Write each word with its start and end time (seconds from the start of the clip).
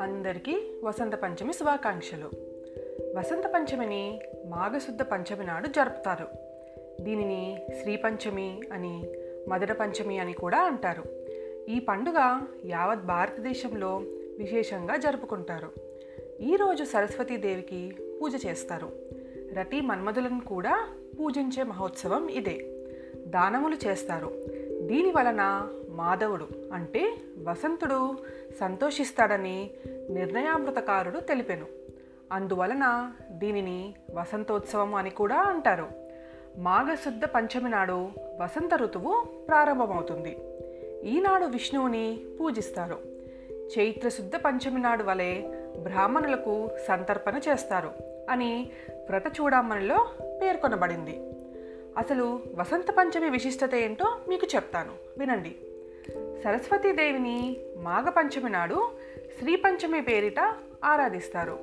అందరికీ 0.00 0.80
వసంత 0.84 1.14
పంచమి 1.14 1.52
శుభాకాంక్షలు. 1.52 2.30
వసంత 3.18 3.46
పంచమిని 3.46 4.20
మాఘశుద్ధ 4.46 5.02
పంచమి 5.02 5.44
నాడు 5.44 5.68
జరుపుతారు. 5.68 6.28
దీనిని 7.02 7.58
శ్రీ 7.82 7.96
పంచమి 7.96 8.60
అని 8.72 9.04
మధుర 9.48 9.72
పంచమి 9.72 10.18
అని 10.18 10.32
కూడా 10.32 10.58
అంటారు. 10.58 11.04
ఈ 11.68 11.78
పండుగ 11.78 12.40
యావత్ 12.64 13.06
భారతదేశంలో 13.06 13.96
విశేషంగా 14.38 14.96
జరుపుకుంటారు. 14.96 15.70
ఈరోజు 16.40 16.84
సరస్వతీదేవికి 16.84 17.92
పూజ 18.22 18.46
చేస్తారు. 18.46 18.90
రతి 19.58 19.80
మన్మధులను 19.80 20.40
కూడా 20.48 20.88
పూజించే 21.18 21.62
మహోత్సవం 21.62 22.28
ఇదే. 22.28 22.84
దానములు 23.26 23.76
చేస్తారు. 23.86 24.32
దీని 24.80 25.10
వలన 25.10 25.68
మాధవుడు 25.90 26.48
అంటే 26.72 27.16
వసంతుడు 27.48 28.16
సంతోషిస్తాడని 28.60 29.70
నిర్ణయామృతకారుడు 30.10 31.20
తెలిపెను. 31.20 31.66
అందువలన 32.32 33.12
దీనిని 33.30 33.94
వసంతోత్సవం 34.14 34.94
అని 34.94 35.10
కూడా 35.10 35.36
అంటారు. 35.36 35.88
మాఘశుద్ధ 36.56 37.24
పంచమి 37.24 37.70
నాడు 37.70 38.08
వసంత 38.40 38.74
ఋతువు 38.74 39.24
ప్రారంభమవుతుంది. 39.48 40.38
ఈనాడు 41.04 41.44
విష్ణువుని 41.44 42.20
పూజిస్తారు. 42.40 42.98
చైత్రశుద్ధ 43.52 44.32
పంచమి 44.36 44.80
నాడు 44.80 45.04
వలె 45.04 45.42
బ్రాహ్మణులకు 45.82 46.68
సంతర్పణ 46.88 47.40
చేస్తారు 47.48 47.90
అని 48.30 48.70
వ్రత 49.08 49.40
చూడమ్మనిలో 49.40 50.08
పేర్కొనబడింది. 50.42 51.20
అసలు 51.98 52.40
వసంత 52.54 52.90
పంచమి 52.90 53.30
విశిష్టత 53.30 53.74
ఏంటో 53.74 54.18
మీకు 54.28 54.46
చెప్తాను. 54.54 54.92
వినండి. 55.18 55.56
సరస్వతీదేవిని 56.44 57.56
మాఘపంచమి 57.82 58.50
నాడు 58.50 58.90
శ్రీ 59.38 59.56
పంచమి 59.56 60.02
పేరిట 60.02 60.40
ఆరాధిస్తారు. 60.84 61.58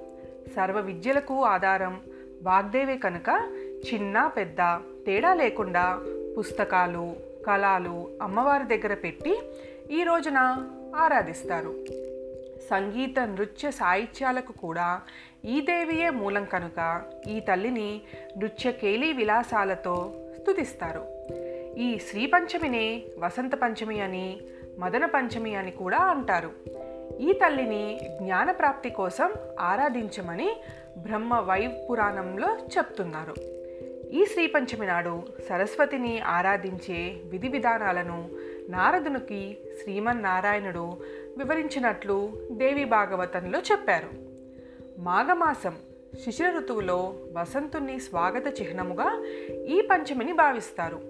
సర్వ 0.56 0.80
విద్యలకు 0.80 1.44
ఆధారం 1.44 2.02
వాగ్దేవి 2.44 2.98
కనుక 2.98 3.30
చిన్న 3.94 4.28
పెద్ద 4.28 4.58
తేడా 5.06 5.34
లేకుండా 5.34 6.02
పుస్తకాలు 6.40 7.16
కళాలు 7.48 8.12
అమ్మవారి 8.22 8.78
దగ్గర 8.78 8.94
పెట్టి 8.94 9.40
ఈ 9.92 10.04
రోజున 10.04 10.38
ఆరాధిస్తారు. 10.96 11.76
సంగీత 12.70 13.20
నృత్య 13.20 13.72
సాహిత్యాలకు 13.72 14.52
కూడా 14.52 15.02
ఈ 15.46 15.62
దేవియే 15.62 16.10
మూలం 16.10 16.46
కనుక 16.46 17.02
ఈ 17.28 17.40
తల్లిని 17.40 18.02
నృత్య 18.38 18.72
కేలీ 18.72 19.14
విలాసాలతో 19.14 20.14
స్తుతిస్తారు. 20.40 21.04
ఈ 21.78 22.00
శ్రీ 22.00 22.26
పంచమిని 22.26 23.04
వసంత 23.20 23.56
పంచమి 23.56 24.02
అని 24.02 24.38
మదన 24.80 25.06
పంచమి 25.06 25.56
అని 25.56 25.72
కూడా 25.72 25.98
అంటారు. 25.98 26.52
ఈ 27.20 27.34
తల్లిని 27.34 28.00
జ్ఞానప్రాప్తి 28.22 28.90
కోసం 28.90 29.34
ఆరాధించమని 29.60 30.50
బ్రహ్మ 30.98 31.40
వైవ్ 31.40 31.90
పురాణంలో 31.90 32.58
చెప్తున్నారు. 32.78 33.36
ఈ 34.12 34.26
శ్రీ 34.26 34.48
పంచమి 34.48 34.86
నాడు 34.86 35.24
సరస్వతిని 35.50 36.20
ఆరాధించే 36.20 37.22
విధి 37.26 37.48
విధానాలను 37.48 38.30
నారదునికి 38.70 39.58
శ్రీమన్నారాయణుడు 39.84 40.98
వివరించినట్లు 41.38 42.34
దేవి 42.52 42.86
భాగవతంలో 42.86 43.60
చెప్పారు. 43.60 44.10
మాఘమాసం 45.00 45.76
శిశిర 46.26 46.50
ఋతువులో 46.58 47.16
వసంతుని 47.34 48.00
స్వాగత 48.00 48.62
చిహ్నముగా 48.62 49.26
ఈ 49.52 49.88
పంచమిని 49.92 50.34
భావిస్తారు. 50.34 51.02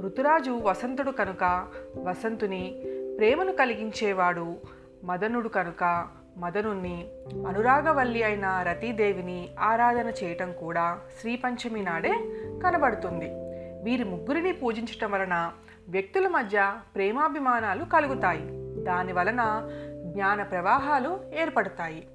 ఋతురాజు 0.00 0.50
వసంతుడు 0.50 1.10
కనుక 1.10 1.68
వసంతుని 1.96 2.82
ప్రేమను 3.18 3.52
కలిగించేవాడు 3.52 4.56
మదనుడు 5.04 5.48
కనుక 5.48 6.08
మదనుణ్ణి 6.38 7.08
అనురాగవల్లి 7.46 8.22
అయిన 8.22 8.64
రతీదేవిని 8.68 9.48
ఆరాధన 9.58 10.12
చేయటం 10.24 10.52
కూడా 10.52 11.00
శ్రీ 11.20 11.36
పంచమి 11.36 11.82
నాడే 11.82 12.14
కనబడుతుంది. 12.64 13.28
వీరి 13.84 14.04
ముగ్గురిని 14.04 14.52
పూజించటం 14.52 15.10
వలన 15.10 15.52
వ్యక్తుల 15.88 16.28
మధ్య 16.28 16.74
ప్రేమాభిమానాలు 16.94 17.84
కలుగుతాయి. 17.84 18.65
దాని 18.86 19.12
వలన 19.12 19.42
జ్ఞాన 20.04 20.42
ప్రవాహాలు 20.42 21.20
ఏర్పడతాయి. 21.40 22.06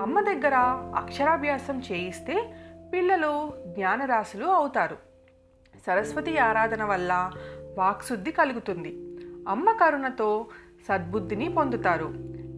అమ్మ 0.00 0.20
దగ్గర 0.20 0.54
అక్షరాభ్యాసం 0.96 1.82
చేయిస్తే 1.92 2.54
పిల్లలు 2.92 3.52
జ్ఞానరాశులు 3.66 4.46
అవుతారు. 4.46 4.96
సరస్వతి 5.86 6.38
ఆరాధన 6.38 6.84
వల్ల 6.84 7.32
వాక్శుద్ధి 7.78 8.32
కలుగుతుంది. 8.32 8.88
అమ్మ 9.48 9.72
కరుణతో 9.72 10.46
సద్బుద్ధిని 10.88 11.48
పొందుతారు. 11.48 12.08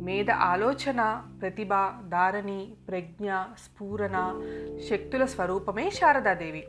మేధ 0.00 0.30
ఆలోచన 0.30 1.22
ప్రతిభ 1.40 1.68
ధారణి 2.08 2.72
ప్రజ్ఞ 2.88 3.32
స్ఫూరణ 3.32 4.16
శక్తుల 4.90 5.24
స్వరూపమే 5.24 5.90
శారదాదేవి. 5.90 6.64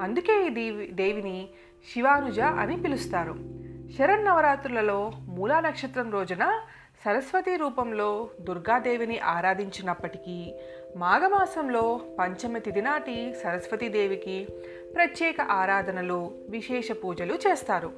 అందుకే 0.00 0.46
ఈ 0.46 0.48
దేవి 0.48 0.86
దేవిని 0.86 1.48
శివానుజ 1.94 2.40
అని 2.40 2.76
పిలుస్తారు. 2.82 3.63
శరన్నవరాత్రులలో 3.92 5.12
మూలా 5.24 5.60
నక్షత్రం 5.60 6.12
రోజున 6.12 6.60
సరస్వతి 7.04 7.56
రూపంలో 7.56 8.28
దుర్గాదేవిని 8.40 9.18
ఆరాధించినప్పటికీ 9.18 10.54
మాఘమాసంలో 10.96 12.00
పంచమి 12.18 12.60
తిథి 12.60 12.80
నాటి 12.80 13.34
సరస్వతీదేవికి 13.34 14.48
ప్రత్యేక 14.94 15.40
ఆరాధనలు 15.40 16.30
విశేష 16.48 16.88
పూజలు 17.04 17.34
చేస్తారు. 17.34 17.92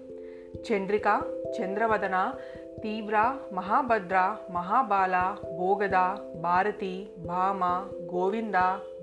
చంద్రిక 0.56 1.22
చంద్రవదన 1.62 2.32
తీవ్ర 2.82 3.36
మహాభద్ర 3.53 4.36
మహాబాల 4.53 5.36
భోగద 5.58 5.97
భారతి 6.41 7.08
భామ 7.26 7.64
గోవింద 8.14 8.54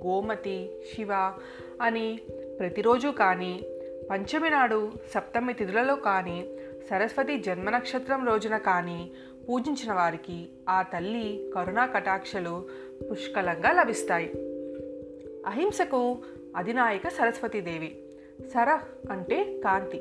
గోమతి 0.06 0.70
శివ 0.96 1.14
అని 1.82 2.20
ప్రతిరోజు 2.60 3.08
కానీ 3.08 3.60
పంచమి 4.10 4.50
నాడు 4.50 4.92
సప్తమి 5.14 5.54
తిథులలో 5.54 5.96
కానీ 5.96 6.58
సరస్వతి 6.90 7.38
జన్మ 7.38 7.70
నక్షత్రం 7.70 8.28
రోజున 8.28 8.58
కానీ 8.58 9.12
పూజించిన 9.50 9.94
వారికి 9.94 10.50
ఆ 10.70 10.82
తల్లి 10.82 11.52
కరుణా 11.56 11.86
కటాక్షలు 11.86 12.70
పుష్కలంగా 13.12 13.72
లభిస్తాయి. 13.72 14.32
అహింసకు 15.48 16.18
అధినాయక 16.58 17.08
సరస్వతీదేవి 17.08 18.04
సర 18.54 18.80
అంటే 19.12 19.58
కాంతి. 19.58 19.98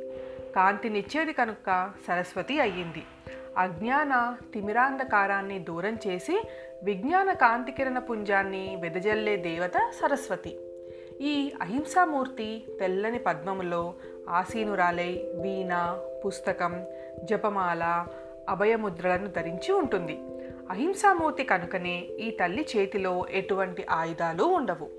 కాంతినిచ్చేది 0.56 1.32
కనుక 1.32 1.90
సరస్వతి 2.08 2.60
అయ్యింది. 2.60 3.02
అజ్ఞాన 3.56 4.36
తిమిరాంధకారాన్ని 4.54 5.58
దూరం 5.58 5.98
చేసి 6.06 6.42
విజ్ఞాన 6.84 7.32
కాంతికిరణ 7.32 7.98
పుంజాన్ని 7.98 8.78
వెదజల్లే 8.80 9.36
దేవత 9.36 9.72
సరస్వతి. 9.90 10.58
ఈ 11.22 11.52
అహింసామూర్తి 11.60 12.62
తెల్లని 12.80 13.18
పద్మములో 13.18 13.94
ఆసీనురాలై 14.28 15.28
వీణ 15.34 15.98
పుస్తకం 16.26 16.84
జపమాల 17.24 18.06
అభయముద్రలను 18.48 19.26
ధరించి 19.26 19.72
ఉంటుంది. 19.72 20.18
అహింసామూర్తి 20.70 21.44
కనుకనే 21.44 21.98
ఈ 21.98 22.30
తల్లి 22.30 22.66
చేతిలో 22.76 23.26
ఎటువంటి 23.30 23.86
ఆయుధాలు 23.90 24.42
ఉండవు. 24.42 24.90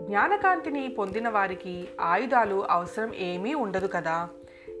జ్ఞానకాంతిని 0.00 0.88
పొందిన 0.88 1.28
వారికి 1.28 1.88
ఆయుధాలు 2.00 2.64
అవసరం 2.70 3.14
ఏమీ 3.14 3.54
ఉండదు 3.54 3.86
కదా. 3.86 4.28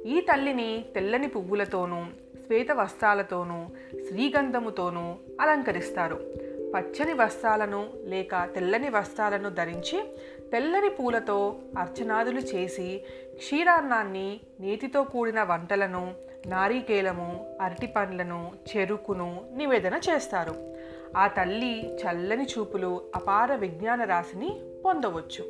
ఈ 0.06 0.20
తల్లిని 0.20 0.84
తెల్లని 0.94 1.28
పువ్వులతోనూ 1.28 2.04
శ్వేత 2.46 2.72
వస్త్రాలతోనూ 2.72 3.66
శ్రీగంధముతోనూ 4.08 5.14
అలంకరిస్తారు. 5.40 6.43
పచ్చని 6.74 7.12
వస్త్రాలను 7.12 7.90
లేక 8.04 8.48
తెల్లని 8.54 8.88
వస్త్రాలను 8.88 9.48
ధరించి 9.48 10.04
తెల్లని 10.52 10.88
పూలతో 10.88 11.56
అర్చనాదులు 11.78 12.40
చేసి 12.40 13.04
క్షీరాన్నాన్ని 13.36 14.40
నీటితో 14.60 15.02
కూడిన 15.02 15.42
వంటలను 15.42 16.14
నారీకేలము 16.46 17.58
అరటి 17.60 17.86
పండ్లను 17.86 18.52
చెరుకును 18.76 19.44
నివేదన 19.56 20.00
చేస్తారు. 20.10 20.74
ఆ 21.16 21.26
తల్లి 21.26 21.96
చల్లని 21.96 22.44
చూపులు 22.44 23.00
అపార 23.14 23.54
విజ్ఞాన 23.54 24.04
రాశిని 24.04 24.60
పొందవచ్చు. 24.84 25.44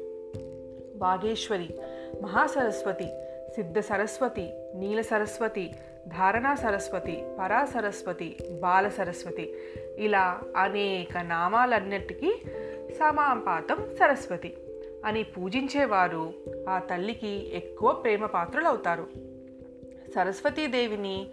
వాగేశ్వరి 0.97 1.69
మహాసరస్వతి 2.23 3.09
సిద్ధ 3.56 3.81
సరస్వతి 3.81 4.53
నీల 4.75 5.00
సరస్వతి 5.00 5.75
ధారణా 6.09 6.55
సరస్వతి 6.55 7.25
పరా 7.41 7.65
సరస్వతి 7.65 8.37
బాల 8.62 8.89
సరస్వతి 8.89 9.55
ఇలా 9.99 10.41
అనేక 10.56 11.19
నామాలన్నిటికీ 11.19 12.43
సమాపాతం 12.93 13.77
సరస్వతి 13.99 14.56
అని 15.06 15.23
పూజించేవారు 15.23 16.33
ఆ 16.69 16.79
తల్లికి 16.79 17.56
ఎక్కువ 17.56 17.93
ప్రేమ 17.93 18.27
పాత్రులవుతారు 18.27 19.06
సరస్వతీదేవిని 20.15 21.27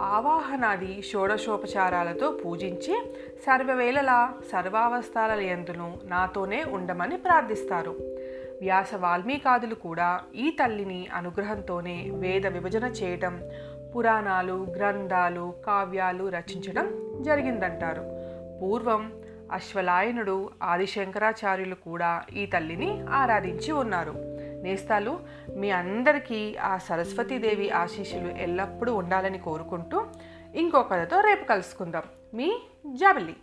ఆవాహనాది 0.00 1.02
షోడశోపచారాలతో 1.02 2.30
పూజించి 2.30 3.14
సర్వవేళలా 3.42 4.34
సర్వావస్థాల 4.52 5.40
ఎందును 5.40 5.98
నాతోనే 6.04 6.64
ఉండమని 6.64 7.16
ప్రార్థిస్తారు. 7.16 7.96
వ్యాస 8.60 8.94
వాల్మీకాదులు 8.94 9.74
కూడా 9.74 10.20
ఈ 10.34 10.56
తల్లిని 10.62 11.08
అనుగ్రహంతోనే 11.14 12.10
వేద 12.10 12.46
విభజన 12.46 12.84
చేయటం 12.84 13.40
పురాణాలు 13.96 14.66
గ్రంథాలు 14.76 15.54
కావ్యాలు 15.66 16.28
రచించడం 16.28 17.16
జరిగిందంటారు. 17.22 18.04
పూర్వం 18.62 19.12
అశ్వలాయనుడు 19.52 20.50
ఆదిశంకరాచార్యులు 20.62 21.74
కూడా 21.74 22.22
ఈ 22.34 22.46
తల్లిని 22.46 23.04
ఆరాధించి 23.10 23.72
ఉన్నారు. 23.72 24.14
నేస్తాలు 24.62 25.20
మీ 25.56 25.70
అందరికీ 25.70 26.56
ఆ 26.56 26.76
సరస్వతీదేవి 26.76 27.70
ఆశీస్సులు 27.70 28.28
ఎల్లప్పుడూ 28.28 28.94
ఉండాలని 28.94 29.38
కోరుకుంటూ 29.38 30.04
ఇంకో 30.54 30.82
కథతో 30.82 31.20
రేపు 31.20 31.44
కలుసుకుందాం. 31.44 32.02
మీ 32.34 32.62
జాబిల్లి. 32.86 33.36